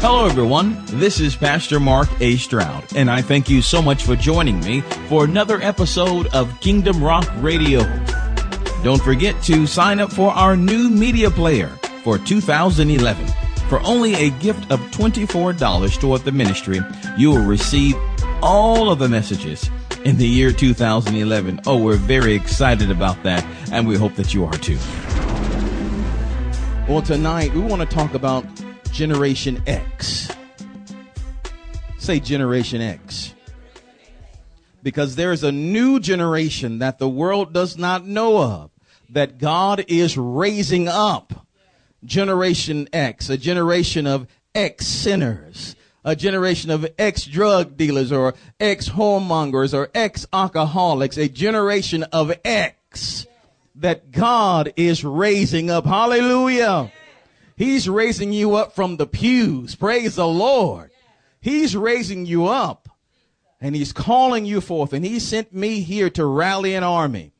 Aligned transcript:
Hello, 0.00 0.26
everyone. 0.26 0.80
This 0.86 1.20
is 1.20 1.34
Pastor 1.34 1.80
Mark 1.80 2.08
A. 2.20 2.36
Stroud, 2.36 2.84
and 2.94 3.10
I 3.10 3.22
thank 3.22 3.48
you 3.48 3.62
so 3.62 3.80
much 3.80 4.04
for 4.04 4.14
joining 4.14 4.60
me 4.60 4.82
for 5.08 5.24
another 5.24 5.60
episode 5.60 6.26
of 6.34 6.60
Kingdom 6.60 7.02
Rock 7.02 7.26
Radio. 7.38 7.80
Don't 8.84 9.02
forget 9.02 9.42
to 9.44 9.66
sign 9.66 9.98
up 9.98 10.12
for 10.12 10.30
our 10.30 10.56
new 10.56 10.90
media 10.90 11.30
player 11.30 11.68
for 12.04 12.18
2011. 12.18 13.26
For 13.68 13.80
only 13.80 14.14
a 14.14 14.30
gift 14.30 14.70
of 14.70 14.78
$24 14.92 15.98
toward 15.98 16.20
the 16.22 16.30
ministry, 16.30 16.80
you 17.16 17.30
will 17.30 17.44
receive 17.44 17.96
all 18.42 18.90
of 18.90 19.00
the 19.00 19.08
messages 19.08 19.68
in 20.04 20.18
the 20.18 20.28
year 20.28 20.52
2011. 20.52 21.62
Oh, 21.66 21.82
we're 21.82 21.96
very 21.96 22.34
excited 22.34 22.90
about 22.90 23.20
that, 23.24 23.44
and 23.72 23.88
we 23.88 23.96
hope 23.96 24.14
that 24.16 24.34
you 24.34 24.44
are 24.44 24.52
too. 24.52 24.78
Well, 26.86 27.02
tonight 27.02 27.52
we 27.54 27.60
want 27.60 27.82
to 27.82 27.88
talk 27.88 28.14
about 28.14 28.44
Generation 28.96 29.62
X. 29.66 30.30
Say 31.98 32.18
Generation 32.18 32.80
X. 32.80 33.34
Because 34.82 35.16
there 35.16 35.32
is 35.32 35.44
a 35.44 35.52
new 35.52 36.00
generation 36.00 36.78
that 36.78 36.98
the 36.98 37.06
world 37.06 37.52
does 37.52 37.76
not 37.76 38.06
know 38.06 38.38
of 38.38 38.70
that 39.10 39.36
God 39.36 39.84
is 39.88 40.16
raising 40.16 40.88
up. 40.88 41.46
Generation 42.06 42.88
X, 42.90 43.28
a 43.28 43.36
generation 43.36 44.06
of 44.06 44.26
ex 44.54 44.86
sinners, 44.86 45.76
a 46.02 46.16
generation 46.16 46.70
of 46.70 46.86
ex 46.98 47.26
drug 47.26 47.76
dealers 47.76 48.10
or 48.10 48.32
ex 48.58 48.88
whoremongers 48.88 49.74
or 49.74 49.90
ex 49.94 50.26
alcoholics, 50.32 51.18
a 51.18 51.28
generation 51.28 52.02
of 52.04 52.32
X 52.46 53.26
that 53.74 54.10
God 54.10 54.72
is 54.74 55.04
raising 55.04 55.68
up. 55.68 55.84
Hallelujah. 55.84 56.90
He's 57.56 57.88
raising 57.88 58.32
you 58.32 58.54
up 58.54 58.74
from 58.74 58.96
the 58.96 59.06
pews. 59.06 59.74
Praise 59.74 60.16
the 60.16 60.28
Lord. 60.28 60.90
He's 61.40 61.76
raising 61.76 62.26
you 62.26 62.46
up 62.46 62.88
and 63.60 63.74
he's 63.74 63.92
calling 63.92 64.44
you 64.44 64.60
forth. 64.60 64.92
And 64.92 65.04
he 65.04 65.18
sent 65.18 65.54
me 65.54 65.80
here 65.80 66.10
to 66.10 66.26
rally 66.26 66.74
an 66.74 66.84
army. 66.84 67.32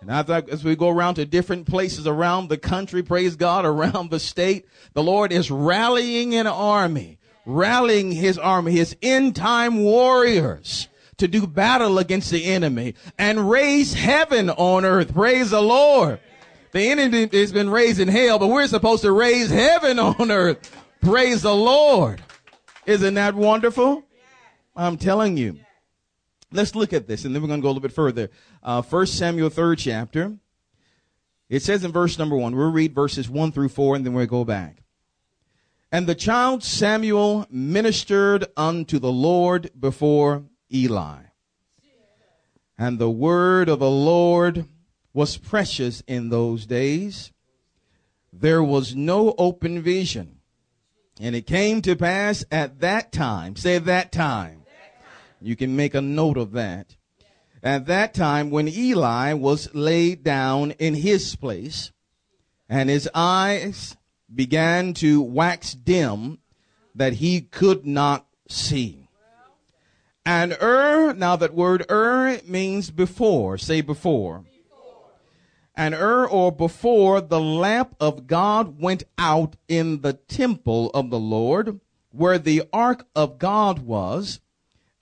And 0.00 0.12
I 0.12 0.22
thought 0.22 0.48
as 0.48 0.62
we 0.62 0.76
go 0.76 0.90
around 0.90 1.14
to 1.14 1.24
different 1.24 1.66
places 1.66 2.06
around 2.06 2.48
the 2.48 2.58
country, 2.58 3.02
praise 3.02 3.36
God, 3.36 3.64
around 3.64 4.10
the 4.10 4.20
state, 4.20 4.66
the 4.92 5.02
Lord 5.02 5.32
is 5.32 5.50
rallying 5.50 6.34
an 6.34 6.46
army, 6.46 7.18
rallying 7.46 8.12
his 8.12 8.38
army, 8.38 8.72
his 8.72 8.94
end 9.02 9.34
time 9.34 9.82
warriors 9.82 10.88
to 11.16 11.26
do 11.26 11.46
battle 11.46 11.98
against 11.98 12.30
the 12.30 12.44
enemy 12.44 12.94
and 13.18 13.50
raise 13.50 13.94
heaven 13.94 14.50
on 14.50 14.84
earth. 14.84 15.14
Praise 15.14 15.50
the 15.50 15.62
Lord. 15.62 16.20
The 16.74 16.90
enemy 16.90 17.28
has 17.32 17.52
been 17.52 17.70
raised 17.70 18.00
in 18.00 18.08
hell, 18.08 18.40
but 18.40 18.48
we're 18.48 18.66
supposed 18.66 19.02
to 19.02 19.12
raise 19.12 19.48
heaven 19.48 20.00
on 20.00 20.32
earth. 20.32 20.76
Praise 21.00 21.42
the 21.42 21.54
Lord. 21.54 22.20
Isn't 22.84 23.14
that 23.14 23.36
wonderful? 23.36 24.02
I'm 24.74 24.96
telling 24.96 25.36
you. 25.36 25.60
Let's 26.50 26.74
look 26.74 26.92
at 26.92 27.06
this, 27.06 27.24
and 27.24 27.32
then 27.32 27.42
we're 27.42 27.46
going 27.46 27.60
to 27.60 27.62
go 27.62 27.68
a 27.68 27.70
little 27.70 27.80
bit 27.80 27.92
further. 27.92 28.28
Uh, 28.60 28.82
1 28.82 29.06
Samuel, 29.06 29.50
third 29.50 29.78
chapter. 29.78 30.36
It 31.48 31.62
says 31.62 31.84
in 31.84 31.92
verse 31.92 32.18
number 32.18 32.36
1, 32.36 32.56
we'll 32.56 32.72
read 32.72 32.92
verses 32.92 33.30
1 33.30 33.52
through 33.52 33.68
4, 33.68 33.94
and 33.94 34.04
then 34.04 34.12
we'll 34.12 34.26
go 34.26 34.44
back. 34.44 34.82
And 35.92 36.08
the 36.08 36.16
child 36.16 36.64
Samuel 36.64 37.46
ministered 37.50 38.46
unto 38.56 38.98
the 38.98 39.12
Lord 39.12 39.70
before 39.78 40.42
Eli. 40.72 41.18
And 42.76 42.98
the 42.98 43.10
word 43.10 43.68
of 43.68 43.78
the 43.78 43.88
Lord 43.88 44.66
was 45.14 45.36
precious 45.36 46.02
in 46.08 46.28
those 46.28 46.66
days. 46.66 47.32
There 48.32 48.62
was 48.62 48.96
no 48.96 49.32
open 49.38 49.80
vision. 49.80 50.40
And 51.20 51.36
it 51.36 51.46
came 51.46 51.80
to 51.82 51.94
pass 51.94 52.44
at 52.50 52.80
that 52.80 53.12
time, 53.12 53.54
say 53.54 53.78
that 53.78 54.10
time. 54.10 54.62
You 55.40 55.54
can 55.54 55.76
make 55.76 55.94
a 55.94 56.00
note 56.00 56.36
of 56.36 56.52
that. 56.52 56.96
At 57.62 57.86
that 57.86 58.12
time, 58.12 58.50
when 58.50 58.66
Eli 58.66 59.32
was 59.34 59.72
laid 59.72 60.24
down 60.24 60.72
in 60.72 60.94
his 60.94 61.36
place, 61.36 61.92
and 62.68 62.90
his 62.90 63.08
eyes 63.14 63.96
began 64.34 64.94
to 64.94 65.22
wax 65.22 65.72
dim, 65.74 66.40
that 66.94 67.14
he 67.14 67.40
could 67.40 67.86
not 67.86 68.26
see. 68.48 69.08
And 70.26 70.56
Ur, 70.60 71.14
now 71.14 71.36
that 71.36 71.54
word 71.54 71.84
er, 71.88 72.34
Ur 72.34 72.40
means 72.46 72.90
before, 72.90 73.56
say 73.58 73.80
before 73.80 74.44
and 75.76 75.94
er 75.94 76.26
or 76.26 76.52
before 76.52 77.20
the 77.20 77.40
lamp 77.40 77.94
of 77.98 78.26
God 78.26 78.80
went 78.80 79.02
out 79.18 79.56
in 79.68 80.00
the 80.02 80.12
temple 80.12 80.90
of 80.90 81.10
the 81.10 81.18
Lord, 81.18 81.80
where 82.10 82.38
the 82.38 82.62
ark 82.72 83.06
of 83.14 83.38
God 83.38 83.80
was, 83.80 84.40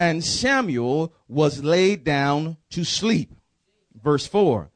and 0.01 0.25
Samuel 0.25 1.13
was 1.29 1.63
laid 1.63 2.05
down 2.05 2.57
to 2.71 2.85
sleep. 2.85 3.35
Verse 4.03 4.27
4 4.27 4.71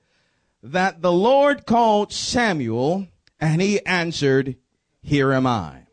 That 0.63 1.03
the 1.03 1.13
Lord 1.13 1.67
called 1.67 2.13
Samuel, 2.13 3.09
and 3.41 3.63
he 3.63 3.85
answered, 3.87 4.57
Here 5.03 5.33
am 5.33 5.47
I. 5.47 5.87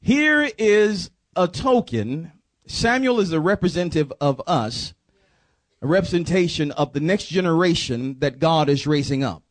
Here 0.00 0.50
is 0.56 1.10
a 1.36 1.48
token. 1.48 2.32
Samuel 2.66 3.20
is 3.20 3.32
a 3.32 3.40
representative 3.40 4.12
of 4.20 4.40
us 4.46 4.94
a 5.82 5.86
representation 5.86 6.70
of 6.72 6.92
the 6.92 7.00
next 7.00 7.26
generation 7.26 8.18
that 8.20 8.38
God 8.38 8.68
is 8.68 8.86
raising 8.86 9.24
up. 9.24 9.42